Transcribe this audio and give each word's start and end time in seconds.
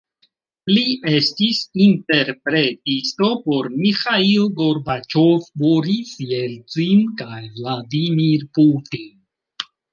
Li 0.69 0.83
estis 1.17 1.59
interpretisto 1.87 3.29
por 3.43 3.69
Miĥail 3.83 4.49
Gorbaĉov, 4.63 5.47
Boris 5.67 6.17
Jelcin, 6.33 7.07
kaj 7.23 7.41
Vladimir 7.61 8.51
Putin. 8.61 9.09